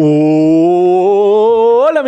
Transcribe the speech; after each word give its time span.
Oh. 0.00 0.47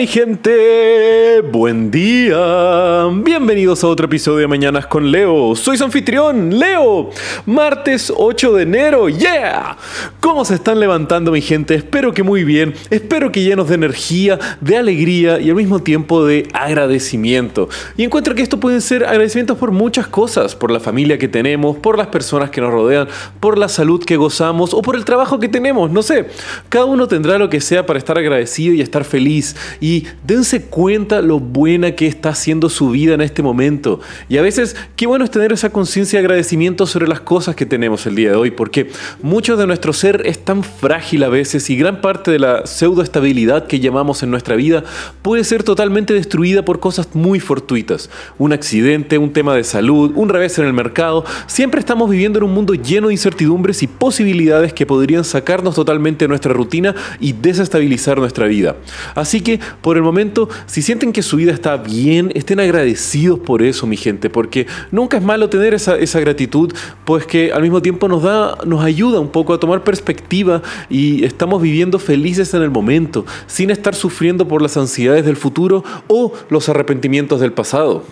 Mi 0.00 0.06
gente, 0.06 1.42
buen 1.52 1.90
día. 1.90 3.06
Bienvenidos 3.22 3.84
a 3.84 3.86
otro 3.86 4.06
episodio 4.06 4.38
de 4.38 4.46
Mañanas 4.46 4.86
con 4.86 5.10
Leo. 5.10 5.54
Soy 5.54 5.76
su 5.76 5.84
anfitrión, 5.84 6.58
Leo. 6.58 7.10
Martes 7.44 8.10
8 8.16 8.54
de 8.54 8.62
enero, 8.62 9.10
yeah. 9.10 9.76
¿Cómo 10.18 10.46
se 10.46 10.54
están 10.54 10.80
levantando 10.80 11.32
mi 11.32 11.42
gente? 11.42 11.74
Espero 11.74 12.14
que 12.14 12.22
muy 12.22 12.44
bien. 12.44 12.72
Espero 12.88 13.30
que 13.30 13.42
llenos 13.42 13.68
de 13.68 13.74
energía, 13.74 14.38
de 14.62 14.78
alegría 14.78 15.38
y 15.38 15.50
al 15.50 15.56
mismo 15.56 15.80
tiempo 15.80 16.24
de 16.24 16.48
agradecimiento. 16.54 17.68
Y 17.98 18.04
encuentro 18.04 18.34
que 18.34 18.40
esto 18.40 18.58
pueden 18.58 18.80
ser 18.80 19.04
agradecimientos 19.04 19.58
por 19.58 19.70
muchas 19.70 20.06
cosas, 20.06 20.56
por 20.56 20.70
la 20.70 20.80
familia 20.80 21.18
que 21.18 21.28
tenemos, 21.28 21.76
por 21.76 21.98
las 21.98 22.06
personas 22.06 22.48
que 22.48 22.62
nos 22.62 22.72
rodean, 22.72 23.06
por 23.38 23.58
la 23.58 23.68
salud 23.68 24.02
que 24.02 24.16
gozamos 24.16 24.72
o 24.72 24.80
por 24.80 24.96
el 24.96 25.04
trabajo 25.04 25.38
que 25.38 25.48
tenemos, 25.48 25.90
no 25.90 26.02
sé. 26.02 26.24
Cada 26.70 26.86
uno 26.86 27.06
tendrá 27.06 27.36
lo 27.36 27.50
que 27.50 27.60
sea 27.60 27.84
para 27.84 27.98
estar 27.98 28.16
agradecido 28.16 28.72
y 28.72 28.80
estar 28.80 29.04
feliz. 29.04 29.56
Y 29.78 29.89
dense 30.26 30.62
cuenta 30.62 31.22
lo 31.22 31.40
buena 31.40 31.92
que 31.92 32.06
está 32.06 32.30
haciendo 32.30 32.68
su 32.68 32.90
vida 32.90 33.14
en 33.14 33.20
este 33.20 33.42
momento. 33.42 34.00
Y 34.28 34.36
a 34.36 34.42
veces, 34.42 34.76
qué 34.96 35.06
bueno 35.06 35.24
es 35.24 35.30
tener 35.30 35.52
esa 35.52 35.70
conciencia 35.70 36.18
de 36.18 36.26
agradecimiento 36.26 36.86
sobre 36.86 37.08
las 37.08 37.20
cosas 37.20 37.56
que 37.56 37.66
tenemos 37.66 38.06
el 38.06 38.14
día 38.14 38.30
de 38.30 38.36
hoy, 38.36 38.50
porque 38.50 38.90
mucho 39.22 39.56
de 39.56 39.66
nuestro 39.66 39.92
ser 39.92 40.22
es 40.26 40.44
tan 40.44 40.62
frágil 40.62 41.24
a 41.24 41.28
veces 41.28 41.70
y 41.70 41.76
gran 41.76 42.00
parte 42.00 42.30
de 42.30 42.38
la 42.38 42.66
pseudoestabilidad 42.66 43.66
que 43.66 43.80
llamamos 43.80 44.22
en 44.22 44.30
nuestra 44.30 44.56
vida 44.56 44.84
puede 45.22 45.44
ser 45.44 45.62
totalmente 45.62 46.12
destruida 46.14 46.64
por 46.64 46.80
cosas 46.80 47.08
muy 47.14 47.40
fortuitas. 47.40 48.10
Un 48.38 48.52
accidente, 48.52 49.18
un 49.18 49.32
tema 49.32 49.54
de 49.54 49.64
salud, 49.64 50.12
un 50.14 50.28
revés 50.28 50.58
en 50.58 50.66
el 50.66 50.72
mercado. 50.72 51.24
Siempre 51.46 51.80
estamos 51.80 52.10
viviendo 52.10 52.38
en 52.38 52.44
un 52.44 52.54
mundo 52.54 52.74
lleno 52.74 53.08
de 53.08 53.14
incertidumbres 53.14 53.82
y 53.82 53.86
posibilidades 53.86 54.72
que 54.72 54.86
podrían 54.86 55.24
sacarnos 55.24 55.74
totalmente 55.74 56.24
de 56.24 56.28
nuestra 56.28 56.52
rutina 56.52 56.94
y 57.20 57.32
desestabilizar 57.32 57.70
estabilizar 57.70 58.18
nuestra 58.18 58.46
vida. 58.46 58.76
Así 59.14 59.40
que 59.40 59.60
por 59.82 59.96
el 59.96 60.02
momento, 60.02 60.48
si 60.66 60.82
sienten 60.82 61.12
que 61.12 61.22
su 61.22 61.36
vida 61.36 61.52
está 61.52 61.76
bien, 61.76 62.32
estén 62.34 62.60
agradecidos 62.60 63.38
por 63.38 63.62
eso, 63.62 63.86
mi 63.86 63.96
gente, 63.96 64.30
porque 64.30 64.66
nunca 64.90 65.16
es 65.16 65.22
malo 65.22 65.48
tener 65.48 65.74
esa, 65.74 65.96
esa 65.96 66.20
gratitud, 66.20 66.72
pues 67.04 67.26
que 67.26 67.52
al 67.52 67.62
mismo 67.62 67.82
tiempo 67.82 68.08
nos 68.08 68.22
da, 68.22 68.58
nos 68.66 68.84
ayuda 68.84 69.20
un 69.20 69.30
poco 69.30 69.54
a 69.54 69.60
tomar 69.60 69.84
perspectiva 69.84 70.62
y 70.88 71.24
estamos 71.24 71.62
viviendo 71.62 71.98
felices 71.98 72.54
en 72.54 72.62
el 72.62 72.70
momento, 72.70 73.24
sin 73.46 73.70
estar 73.70 73.94
sufriendo 73.94 74.46
por 74.46 74.62
las 74.62 74.76
ansiedades 74.76 75.24
del 75.24 75.36
futuro 75.36 75.84
o 76.06 76.32
los 76.48 76.68
arrepentimientos 76.68 77.40
del 77.40 77.52
pasado. 77.52 78.04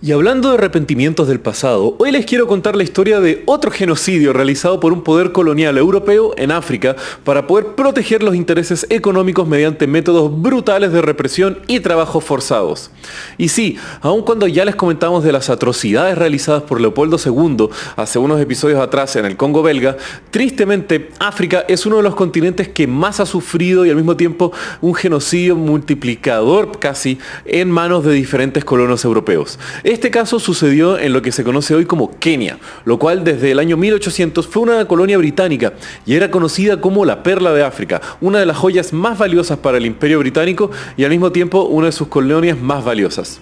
Y 0.00 0.12
hablando 0.12 0.50
de 0.50 0.54
arrepentimientos 0.54 1.26
del 1.26 1.40
pasado, 1.40 1.96
hoy 1.98 2.12
les 2.12 2.24
quiero 2.24 2.46
contar 2.46 2.76
la 2.76 2.84
historia 2.84 3.18
de 3.18 3.42
otro 3.46 3.72
genocidio 3.72 4.32
realizado 4.32 4.78
por 4.78 4.92
un 4.92 5.02
poder 5.02 5.32
colonial 5.32 5.76
europeo 5.76 6.34
en 6.36 6.52
África 6.52 6.94
para 7.24 7.48
poder 7.48 7.74
proteger 7.74 8.22
los 8.22 8.36
intereses 8.36 8.86
económicos 8.90 9.48
mediante 9.48 9.88
métodos 9.88 10.40
brutales 10.40 10.92
de 10.92 11.02
represión 11.02 11.58
y 11.66 11.80
trabajos 11.80 12.22
forzados. 12.22 12.92
Y 13.38 13.48
sí, 13.48 13.76
aun 14.00 14.22
cuando 14.22 14.46
ya 14.46 14.64
les 14.64 14.76
comentamos 14.76 15.24
de 15.24 15.32
las 15.32 15.50
atrocidades 15.50 16.16
realizadas 16.16 16.62
por 16.62 16.80
Leopoldo 16.80 17.16
II 17.18 17.68
hace 17.96 18.20
unos 18.20 18.40
episodios 18.40 18.80
atrás 18.80 19.16
en 19.16 19.24
el 19.24 19.36
Congo 19.36 19.64
belga, 19.64 19.96
tristemente 20.30 21.10
África 21.18 21.64
es 21.66 21.86
uno 21.86 21.96
de 21.96 22.04
los 22.04 22.14
continentes 22.14 22.68
que 22.68 22.86
más 22.86 23.18
ha 23.18 23.26
sufrido 23.26 23.84
y 23.84 23.90
al 23.90 23.96
mismo 23.96 24.16
tiempo 24.16 24.52
un 24.80 24.94
genocidio 24.94 25.56
multiplicador 25.56 26.78
casi 26.78 27.18
en 27.46 27.68
manos 27.68 28.04
de 28.04 28.12
diferentes 28.12 28.64
colonos 28.64 29.04
europeos. 29.04 29.58
Este 29.98 30.12
caso 30.12 30.38
sucedió 30.38 30.96
en 30.96 31.12
lo 31.12 31.22
que 31.22 31.32
se 31.32 31.42
conoce 31.42 31.74
hoy 31.74 31.84
como 31.84 32.16
Kenia, 32.20 32.60
lo 32.84 33.00
cual 33.00 33.24
desde 33.24 33.50
el 33.50 33.58
año 33.58 33.76
1800 33.76 34.46
fue 34.46 34.62
una 34.62 34.84
colonia 34.84 35.18
británica 35.18 35.72
y 36.06 36.14
era 36.14 36.30
conocida 36.30 36.80
como 36.80 37.04
la 37.04 37.24
perla 37.24 37.52
de 37.52 37.64
África, 37.64 38.00
una 38.20 38.38
de 38.38 38.46
las 38.46 38.56
joyas 38.56 38.92
más 38.92 39.18
valiosas 39.18 39.58
para 39.58 39.76
el 39.76 39.86
imperio 39.86 40.20
británico 40.20 40.70
y 40.96 41.02
al 41.02 41.10
mismo 41.10 41.32
tiempo 41.32 41.64
una 41.64 41.86
de 41.86 41.92
sus 41.92 42.06
colonias 42.06 42.56
más 42.56 42.84
valiosas. 42.84 43.40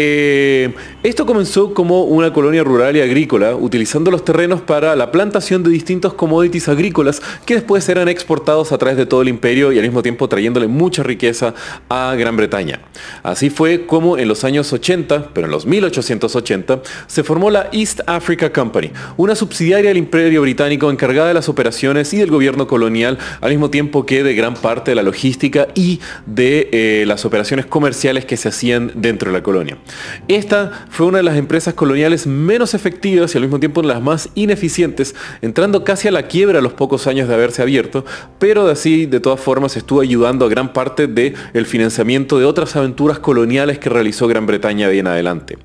Eh, 0.00 0.74
esto 1.02 1.26
comenzó 1.26 1.74
como 1.74 2.04
una 2.04 2.32
colonia 2.32 2.62
rural 2.62 2.96
y 2.96 3.00
agrícola, 3.00 3.56
utilizando 3.56 4.12
los 4.12 4.24
terrenos 4.24 4.60
para 4.60 4.94
la 4.94 5.10
plantación 5.10 5.64
de 5.64 5.70
distintos 5.70 6.14
commodities 6.14 6.68
agrícolas 6.68 7.20
que 7.44 7.54
después 7.54 7.88
eran 7.88 8.08
exportados 8.08 8.70
a 8.70 8.78
través 8.78 8.96
de 8.96 9.06
todo 9.06 9.22
el 9.22 9.28
imperio 9.28 9.72
y 9.72 9.78
al 9.78 9.82
mismo 9.82 10.00
tiempo 10.00 10.28
trayéndole 10.28 10.68
mucha 10.68 11.02
riqueza 11.02 11.52
a 11.88 12.14
Gran 12.14 12.36
Bretaña. 12.36 12.78
Así 13.24 13.50
fue 13.50 13.86
como 13.86 14.18
en 14.18 14.28
los 14.28 14.44
años 14.44 14.72
80, 14.72 15.30
pero 15.34 15.46
en 15.46 15.50
los 15.50 15.66
1880, 15.66 16.80
se 17.08 17.24
formó 17.24 17.50
la 17.50 17.68
East 17.72 18.02
Africa 18.06 18.52
Company, 18.52 18.92
una 19.16 19.34
subsidiaria 19.34 19.88
del 19.88 19.96
imperio 19.96 20.42
británico 20.42 20.92
encargada 20.92 21.26
de 21.26 21.34
las 21.34 21.48
operaciones 21.48 22.14
y 22.14 22.18
del 22.18 22.30
gobierno 22.30 22.68
colonial, 22.68 23.18
al 23.40 23.50
mismo 23.50 23.68
tiempo 23.68 24.06
que 24.06 24.22
de 24.22 24.36
gran 24.36 24.54
parte 24.54 24.92
de 24.92 24.94
la 24.94 25.02
logística 25.02 25.66
y 25.74 25.98
de 26.24 26.68
eh, 26.70 27.04
las 27.04 27.24
operaciones 27.24 27.66
comerciales 27.66 28.24
que 28.26 28.36
se 28.36 28.48
hacían 28.48 28.92
dentro 28.94 29.32
de 29.32 29.36
la 29.36 29.42
colonia. 29.42 29.76
Esta 30.28 30.86
fue 30.90 31.06
una 31.06 31.18
de 31.18 31.24
las 31.24 31.36
empresas 31.36 31.74
coloniales 31.74 32.26
menos 32.26 32.74
efectivas 32.74 33.34
y 33.34 33.38
al 33.38 33.44
mismo 33.44 33.60
tiempo 33.60 33.82
las 33.82 34.02
más 34.02 34.28
ineficientes, 34.34 35.14
entrando 35.40 35.84
casi 35.84 36.08
a 36.08 36.12
la 36.12 36.24
quiebra 36.24 36.58
a 36.58 36.62
los 36.62 36.74
pocos 36.74 37.06
años 37.06 37.28
de 37.28 37.34
haberse 37.34 37.62
abierto, 37.62 38.04
pero 38.38 38.68
así 38.68 39.06
de 39.06 39.20
todas 39.20 39.40
formas 39.40 39.76
estuvo 39.76 40.00
ayudando 40.00 40.44
a 40.44 40.48
gran 40.48 40.72
parte 40.72 41.06
del 41.06 41.34
el 41.54 41.66
financiamiento 41.66 42.38
de 42.38 42.44
otras 42.44 42.76
aventuras 42.76 43.18
coloniales 43.18 43.78
que 43.78 43.88
realizó 43.88 44.28
Gran 44.28 44.46
Bretaña 44.46 44.88
de 44.88 44.98
en 44.98 45.06
adelante. 45.06 45.58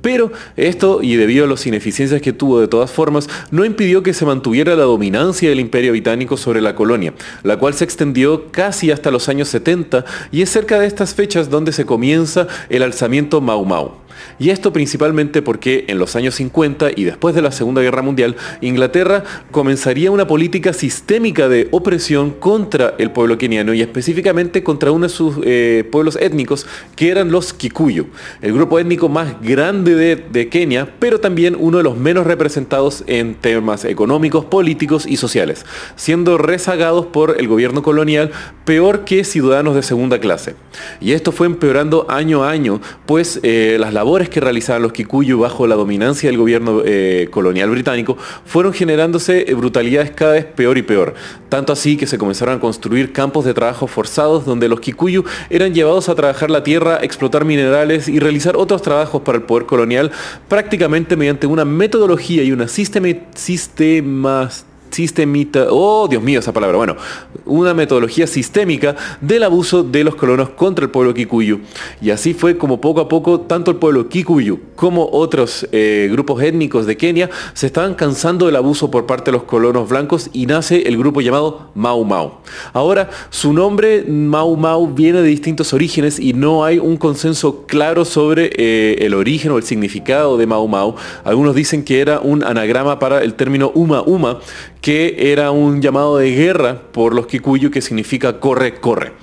Pero 0.00 0.32
esto, 0.56 1.00
y 1.02 1.16
debido 1.16 1.44
a 1.44 1.48
las 1.48 1.66
ineficiencias 1.66 2.22
que 2.22 2.32
tuvo 2.32 2.60
de 2.60 2.68
todas 2.68 2.90
formas, 2.90 3.28
no 3.50 3.64
impidió 3.64 4.02
que 4.02 4.14
se 4.14 4.24
mantuviera 4.24 4.76
la 4.76 4.84
dominancia 4.84 5.48
del 5.48 5.60
imperio 5.60 5.92
británico 5.92 6.36
sobre 6.36 6.60
la 6.60 6.74
colonia, 6.74 7.14
la 7.42 7.58
cual 7.58 7.74
se 7.74 7.84
extendió 7.84 8.52
casi 8.52 8.90
hasta 8.90 9.10
los 9.10 9.28
años 9.28 9.48
70 9.48 10.04
y 10.30 10.42
es 10.42 10.50
cerca 10.50 10.78
de 10.78 10.86
estas 10.86 11.14
fechas 11.14 11.50
donde 11.50 11.72
se 11.72 11.84
comienza 11.84 12.46
el 12.68 12.82
alzamiento 12.82 13.40
Mau 13.40 13.65
Mau. 13.66 14.05
Y 14.38 14.50
esto 14.50 14.72
principalmente 14.72 15.42
porque 15.42 15.84
en 15.88 15.98
los 15.98 16.16
años 16.16 16.34
50 16.36 16.90
y 16.96 17.04
después 17.04 17.34
de 17.34 17.42
la 17.42 17.52
Segunda 17.52 17.82
Guerra 17.82 18.02
Mundial, 18.02 18.36
Inglaterra 18.60 19.24
comenzaría 19.50 20.10
una 20.10 20.26
política 20.26 20.72
sistémica 20.72 21.48
de 21.48 21.68
opresión 21.70 22.30
contra 22.30 22.94
el 22.98 23.10
pueblo 23.10 23.38
keniano 23.38 23.74
y 23.74 23.82
específicamente 23.82 24.62
contra 24.62 24.90
uno 24.90 25.06
de 25.06 25.12
sus 25.12 25.36
eh, 25.44 25.88
pueblos 25.90 26.16
étnicos 26.20 26.66
que 26.94 27.10
eran 27.10 27.30
los 27.30 27.52
Kikuyu, 27.52 28.06
el 28.42 28.52
grupo 28.52 28.78
étnico 28.78 29.08
más 29.08 29.40
grande 29.40 29.94
de, 29.94 30.48
Kenia, 30.48 30.94
pero 30.98 31.18
también 31.18 31.56
uno 31.58 31.78
de 31.78 31.84
los 31.84 31.96
menos 31.96 32.26
representados 32.26 33.02
en 33.06 33.34
temas 33.34 33.84
económicos, 33.84 34.44
políticos 34.44 35.06
y 35.06 35.16
sociales, 35.16 35.64
siendo 35.96 36.38
rezagados 36.38 37.06
por 37.06 37.36
el 37.38 37.48
gobierno 37.48 37.82
colonial 37.82 38.30
peor 38.64 39.04
que 39.04 39.24
ciudadanos 39.24 39.74
de 39.74 39.82
segunda 39.82 40.20
clase. 40.20 40.54
Y 41.00 41.12
esto 41.12 41.32
fue 41.32 41.46
empeorando 41.46 42.06
año 42.08 42.44
a 42.44 42.50
año, 42.50 42.80
pues 43.06 43.40
eh, 43.42 43.76
las 43.80 43.92
labores 43.92 44.05
que 44.06 44.40
realizaban 44.40 44.82
los 44.82 44.92
Kikuyu 44.92 45.40
bajo 45.40 45.66
la 45.66 45.74
dominancia 45.74 46.30
del 46.30 46.38
gobierno 46.38 46.82
eh, 46.84 47.26
colonial 47.32 47.70
británico 47.70 48.16
fueron 48.44 48.72
generándose 48.72 49.52
brutalidades 49.54 50.12
cada 50.12 50.34
vez 50.34 50.44
peor 50.44 50.78
y 50.78 50.82
peor. 50.82 51.14
Tanto 51.48 51.72
así 51.72 51.96
que 51.96 52.06
se 52.06 52.16
comenzaron 52.16 52.56
a 52.56 52.60
construir 52.60 53.12
campos 53.12 53.44
de 53.44 53.52
trabajo 53.52 53.88
forzados 53.88 54.44
donde 54.46 54.68
los 54.68 54.78
Kikuyu 54.78 55.24
eran 55.50 55.74
llevados 55.74 56.08
a 56.08 56.14
trabajar 56.14 56.50
la 56.50 56.62
tierra, 56.62 57.00
explotar 57.02 57.44
minerales 57.44 58.06
y 58.08 58.20
realizar 58.20 58.56
otros 58.56 58.80
trabajos 58.80 59.22
para 59.22 59.38
el 59.38 59.44
poder 59.44 59.66
colonial 59.66 60.12
prácticamente 60.48 61.16
mediante 61.16 61.48
una 61.48 61.64
metodología 61.64 62.44
y 62.44 62.52
una 62.52 62.68
sistema, 62.68 63.08
sistemas 63.34 64.66
sistemita, 64.96 65.66
oh 65.68 66.08
Dios 66.08 66.22
mío 66.22 66.38
esa 66.38 66.54
palabra, 66.54 66.78
bueno, 66.78 66.96
una 67.44 67.74
metodología 67.74 68.26
sistémica 68.26 68.96
del 69.20 69.42
abuso 69.42 69.82
de 69.82 70.02
los 70.02 70.14
colonos 70.14 70.48
contra 70.50 70.86
el 70.86 70.90
pueblo 70.90 71.12
Kikuyu. 71.12 71.60
Y 72.00 72.10
así 72.10 72.32
fue 72.32 72.56
como 72.56 72.80
poco 72.80 73.02
a 73.02 73.08
poco 73.08 73.40
tanto 73.40 73.70
el 73.70 73.76
pueblo 73.76 74.08
Kikuyu 74.08 74.58
como 74.74 75.06
otros 75.12 75.68
eh, 75.72 76.08
grupos 76.10 76.42
étnicos 76.42 76.86
de 76.86 76.96
Kenia 76.96 77.28
se 77.52 77.66
estaban 77.66 77.94
cansando 77.94 78.46
del 78.46 78.56
abuso 78.56 78.90
por 78.90 79.04
parte 79.04 79.30
de 79.30 79.36
los 79.36 79.42
colonos 79.42 79.86
blancos 79.86 80.30
y 80.32 80.46
nace 80.46 80.88
el 80.88 80.96
grupo 80.96 81.20
llamado 81.20 81.70
Mau 81.74 82.02
Mau. 82.04 82.38
Ahora, 82.72 83.10
su 83.28 83.52
nombre 83.52 84.02
Mau 84.02 84.56
Mau 84.56 84.86
viene 84.88 85.20
de 85.20 85.28
distintos 85.28 85.74
orígenes 85.74 86.18
y 86.18 86.32
no 86.32 86.64
hay 86.64 86.78
un 86.78 86.96
consenso 86.96 87.66
claro 87.66 88.06
sobre 88.06 88.50
eh, 88.56 88.96
el 89.00 89.12
origen 89.12 89.52
o 89.52 89.58
el 89.58 89.62
significado 89.62 90.38
de 90.38 90.46
Mau 90.46 90.66
Mau. 90.66 90.96
Algunos 91.22 91.54
dicen 91.54 91.84
que 91.84 92.00
era 92.00 92.20
un 92.20 92.42
anagrama 92.42 92.98
para 92.98 93.22
el 93.22 93.34
término 93.34 93.72
Uma 93.74 94.00
Uma, 94.02 94.40
que 94.86 95.32
era 95.32 95.50
un 95.50 95.82
llamado 95.82 96.16
de 96.16 96.30
guerra 96.30 96.80
por 96.92 97.12
los 97.12 97.26
Kikuyu 97.26 97.72
que 97.72 97.82
significa 97.82 98.38
corre, 98.38 98.76
corre. 98.78 99.14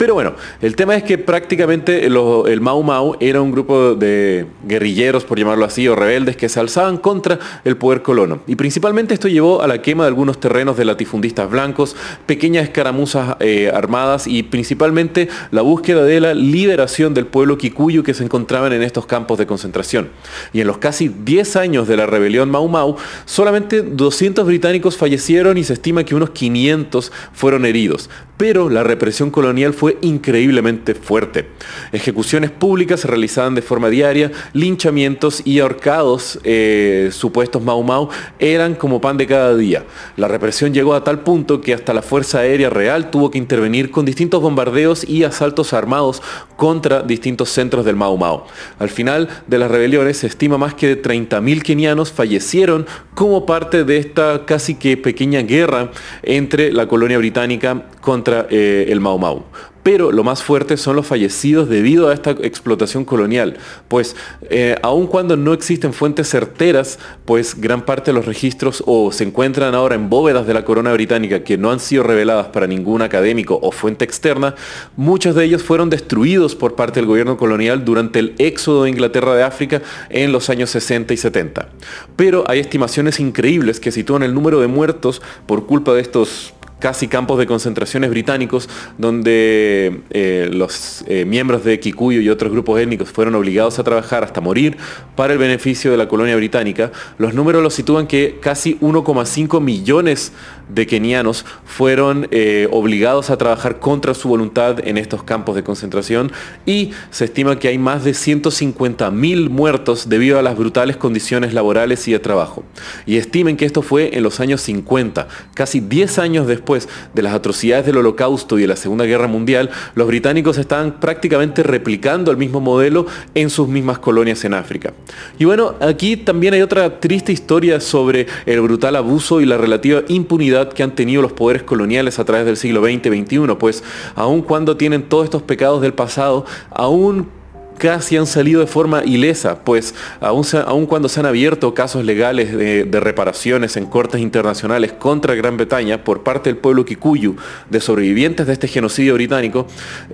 Pero 0.00 0.14
bueno, 0.14 0.32
el 0.62 0.76
tema 0.76 0.96
es 0.96 1.02
que 1.02 1.18
prácticamente 1.18 2.06
el 2.06 2.60
Mau 2.62 2.82
Mau 2.82 3.18
era 3.20 3.42
un 3.42 3.52
grupo 3.52 3.94
de 3.94 4.46
guerrilleros, 4.66 5.26
por 5.26 5.38
llamarlo 5.38 5.66
así, 5.66 5.86
o 5.88 5.94
rebeldes 5.94 6.38
que 6.38 6.48
se 6.48 6.58
alzaban 6.58 6.96
contra 6.96 7.38
el 7.66 7.76
poder 7.76 8.00
colono. 8.00 8.40
Y 8.46 8.56
principalmente 8.56 9.12
esto 9.12 9.28
llevó 9.28 9.60
a 9.60 9.66
la 9.66 9.82
quema 9.82 10.04
de 10.04 10.08
algunos 10.08 10.40
terrenos 10.40 10.78
de 10.78 10.86
latifundistas 10.86 11.50
blancos, 11.50 11.96
pequeñas 12.24 12.64
escaramuzas 12.64 13.36
eh, 13.40 13.70
armadas 13.74 14.26
y 14.26 14.42
principalmente 14.42 15.28
la 15.50 15.60
búsqueda 15.60 16.02
de 16.02 16.18
la 16.18 16.32
liberación 16.32 17.12
del 17.12 17.26
pueblo 17.26 17.58
kikuyu 17.58 18.02
que 18.02 18.14
se 18.14 18.24
encontraban 18.24 18.72
en 18.72 18.82
estos 18.82 19.04
campos 19.04 19.36
de 19.36 19.46
concentración. 19.46 20.08
Y 20.54 20.62
en 20.62 20.66
los 20.66 20.78
casi 20.78 21.08
10 21.08 21.56
años 21.56 21.86
de 21.86 21.98
la 21.98 22.06
rebelión 22.06 22.50
Mau 22.50 22.66
Mau, 22.68 22.96
solamente 23.26 23.82
200 23.82 24.46
británicos 24.46 24.96
fallecieron 24.96 25.58
y 25.58 25.64
se 25.64 25.74
estima 25.74 26.04
que 26.04 26.14
unos 26.14 26.30
500 26.30 27.12
fueron 27.34 27.66
heridos 27.66 28.08
pero 28.40 28.70
la 28.70 28.82
represión 28.82 29.30
colonial 29.30 29.74
fue 29.74 29.89
increíblemente 30.00 30.94
fuerte. 30.94 31.48
Ejecuciones 31.92 32.50
públicas 32.50 33.00
se 33.00 33.08
realizaban 33.08 33.54
de 33.54 33.62
forma 33.62 33.88
diaria, 33.88 34.30
linchamientos 34.52 35.42
y 35.44 35.60
ahorcados 35.60 36.38
eh, 36.44 37.10
supuestos 37.12 37.62
Mau 37.62 37.82
Mau 37.82 38.08
eran 38.38 38.74
como 38.74 39.00
pan 39.00 39.16
de 39.16 39.26
cada 39.26 39.56
día. 39.56 39.84
La 40.16 40.28
represión 40.28 40.72
llegó 40.72 40.94
a 40.94 41.04
tal 41.04 41.20
punto 41.20 41.60
que 41.60 41.74
hasta 41.74 41.94
la 41.94 42.02
Fuerza 42.02 42.40
Aérea 42.40 42.70
Real 42.70 43.10
tuvo 43.10 43.30
que 43.30 43.38
intervenir 43.38 43.90
con 43.90 44.04
distintos 44.04 44.42
bombardeos 44.42 45.08
y 45.08 45.24
asaltos 45.24 45.72
armados 45.72 46.22
contra 46.56 47.02
distintos 47.02 47.50
centros 47.50 47.84
del 47.84 47.96
Mau 47.96 48.16
Mau. 48.16 48.44
Al 48.78 48.88
final 48.88 49.28
de 49.46 49.58
las 49.58 49.70
rebeliones 49.70 50.18
se 50.18 50.26
estima 50.26 50.58
más 50.58 50.74
que 50.74 51.00
30.000 51.00 51.62
kenianos 51.62 52.12
fallecieron 52.12 52.86
como 53.14 53.46
parte 53.46 53.84
de 53.84 53.98
esta 53.98 54.44
casi 54.46 54.74
que 54.74 54.96
pequeña 54.96 55.42
guerra 55.42 55.90
entre 56.22 56.72
la 56.72 56.86
colonia 56.86 57.18
británica 57.18 57.86
contra 58.00 58.46
eh, 58.50 58.86
el 58.88 59.00
Mau 59.00 59.18
Mau. 59.18 59.44
Pero 59.82 60.12
lo 60.12 60.24
más 60.24 60.42
fuerte 60.42 60.76
son 60.76 60.96
los 60.96 61.06
fallecidos 61.06 61.68
debido 61.68 62.08
a 62.08 62.14
esta 62.14 62.32
explotación 62.32 63.04
colonial, 63.04 63.56
pues 63.88 64.14
eh, 64.50 64.76
aun 64.82 65.06
cuando 65.06 65.36
no 65.36 65.52
existen 65.52 65.92
fuentes 65.92 66.28
certeras, 66.28 66.98
pues 67.24 67.58
gran 67.58 67.84
parte 67.84 68.10
de 68.10 68.14
los 68.14 68.26
registros 68.26 68.82
o 68.86 69.10
se 69.12 69.24
encuentran 69.24 69.74
ahora 69.74 69.94
en 69.94 70.10
bóvedas 70.10 70.46
de 70.46 70.54
la 70.54 70.64
corona 70.64 70.92
británica 70.92 71.42
que 71.44 71.56
no 71.56 71.70
han 71.70 71.80
sido 71.80 72.02
reveladas 72.02 72.48
para 72.48 72.66
ningún 72.66 73.02
académico 73.02 73.58
o 73.62 73.72
fuente 73.72 74.04
externa, 74.04 74.54
muchos 74.96 75.34
de 75.34 75.44
ellos 75.44 75.62
fueron 75.62 75.90
destruidos 75.90 76.54
por 76.54 76.74
parte 76.74 77.00
del 77.00 77.06
gobierno 77.06 77.36
colonial 77.36 77.84
durante 77.84 78.18
el 78.18 78.34
éxodo 78.38 78.84
de 78.84 78.90
Inglaterra 78.90 79.34
de 79.34 79.42
África 79.42 79.82
en 80.10 80.32
los 80.32 80.50
años 80.50 80.70
60 80.70 81.14
y 81.14 81.16
70. 81.16 81.68
Pero 82.16 82.44
hay 82.48 82.60
estimaciones 82.60 83.20
increíbles 83.20 83.80
que 83.80 83.92
sitúan 83.92 84.22
el 84.22 84.34
número 84.34 84.60
de 84.60 84.66
muertos 84.66 85.22
por 85.46 85.66
culpa 85.66 85.94
de 85.94 86.00
estos 86.00 86.52
casi 86.80 87.08
campos 87.08 87.38
de 87.38 87.46
concentraciones 87.46 88.10
británicos 88.10 88.68
donde 88.98 90.00
eh, 90.10 90.50
los 90.52 91.04
eh, 91.06 91.24
miembros 91.24 91.64
de 91.64 91.78
Kikuyu 91.78 92.20
y 92.20 92.28
otros 92.28 92.50
grupos 92.50 92.80
étnicos 92.80 93.10
fueron 93.10 93.34
obligados 93.34 93.78
a 93.78 93.84
trabajar 93.84 94.24
hasta 94.24 94.40
morir 94.40 94.76
para 95.14 95.32
el 95.32 95.38
beneficio 95.38 95.90
de 95.90 95.96
la 95.96 96.08
colonia 96.08 96.34
británica, 96.36 96.90
los 97.18 97.34
números 97.34 97.62
los 97.62 97.74
sitúan 97.74 98.06
que 98.06 98.38
casi 98.40 98.78
1,5 98.80 99.60
millones 99.60 100.32
de 100.68 100.86
kenianos 100.86 101.44
fueron 101.64 102.28
eh, 102.30 102.68
obligados 102.70 103.30
a 103.30 103.36
trabajar 103.36 103.78
contra 103.78 104.14
su 104.14 104.28
voluntad 104.28 104.86
en 104.86 104.98
estos 104.98 105.22
campos 105.22 105.56
de 105.56 105.62
concentración 105.62 106.32
y 106.64 106.92
se 107.10 107.26
estima 107.26 107.58
que 107.58 107.68
hay 107.68 107.78
más 107.78 108.04
de 108.04 108.12
150.000 108.12 109.48
muertos 109.48 110.08
debido 110.08 110.38
a 110.38 110.42
las 110.42 110.56
brutales 110.56 110.96
condiciones 110.96 111.54
laborales 111.54 112.06
y 112.08 112.12
de 112.12 112.18
trabajo. 112.18 112.64
Y 113.06 113.16
estimen 113.16 113.56
que 113.56 113.64
esto 113.64 113.82
fue 113.82 114.16
en 114.16 114.22
los 114.22 114.40
años 114.40 114.60
50, 114.62 115.28
casi 115.54 115.80
10 115.80 116.18
años 116.18 116.46
después 116.46 116.69
de 117.14 117.22
las 117.22 117.34
atrocidades 117.34 117.86
del 117.86 117.96
holocausto 117.96 118.58
y 118.58 118.62
de 118.62 118.68
la 118.68 118.76
Segunda 118.76 119.04
Guerra 119.04 119.26
Mundial, 119.26 119.70
los 119.94 120.06
británicos 120.06 120.58
estaban 120.58 121.00
prácticamente 121.00 121.62
replicando 121.62 122.30
el 122.30 122.36
mismo 122.36 122.60
modelo 122.60 123.06
en 123.34 123.50
sus 123.50 123.68
mismas 123.68 123.98
colonias 123.98 124.44
en 124.44 124.54
África. 124.54 124.92
Y 125.38 125.44
bueno, 125.44 125.74
aquí 125.80 126.16
también 126.16 126.54
hay 126.54 126.62
otra 126.62 127.00
triste 127.00 127.32
historia 127.32 127.80
sobre 127.80 128.26
el 128.46 128.60
brutal 128.60 128.96
abuso 128.96 129.40
y 129.40 129.46
la 129.46 129.56
relativa 129.56 130.02
impunidad 130.08 130.72
que 130.72 130.82
han 130.82 130.94
tenido 130.94 131.22
los 131.22 131.32
poderes 131.32 131.62
coloniales 131.62 132.18
a 132.18 132.24
través 132.24 132.46
del 132.46 132.56
siglo 132.56 132.82
XX-XXI, 132.82 133.56
pues 133.58 133.82
aun 134.14 134.42
cuando 134.42 134.76
tienen 134.76 135.02
todos 135.02 135.24
estos 135.24 135.42
pecados 135.42 135.82
del 135.82 135.94
pasado, 135.94 136.44
aún 136.70 137.39
casi 137.80 138.18
han 138.18 138.26
salido 138.26 138.60
de 138.60 138.66
forma 138.66 139.02
ilesa, 139.04 139.64
pues 139.64 139.94
aun, 140.20 140.86
cuando 140.86 141.08
se 141.08 141.18
han 141.18 141.26
abierto 141.26 141.72
casos 141.74 142.04
legales 142.04 142.56
de, 142.56 143.00
reparaciones 143.00 143.78
en 143.78 143.86
cortes 143.86 144.20
internacionales 144.20 144.92
contra 144.92 145.34
Gran 145.34 145.56
Bretaña 145.56 146.04
por 146.04 146.22
parte 146.22 146.50
del 146.50 146.58
pueblo 146.58 146.84
kikuyu 146.84 147.36
de 147.70 147.80
sobrevivientes 147.80 148.46
de 148.46 148.52
este 148.52 148.68
genocidio 148.68 149.14
británico, 149.14 149.66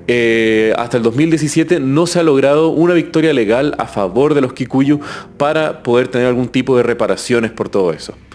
eh, 0.06 0.72
hasta 0.78 0.96
el 0.96 1.02
2017 1.02 1.80
no 1.80 2.06
se 2.06 2.20
ha 2.20 2.22
logrado 2.22 2.68
una 2.68 2.94
victoria 2.94 3.32
legal 3.32 3.74
a 3.78 3.86
favor 3.86 4.34
de 4.34 4.40
los 4.40 4.52
kikuyu 4.52 5.00
para 5.36 5.82
poder 5.82 6.06
tener 6.06 6.28
algún 6.28 6.48
tipo 6.48 6.76
de 6.76 6.84
reparaciones 6.84 7.50
por 7.50 7.68
todo 7.68 7.92
eso. 7.92 8.14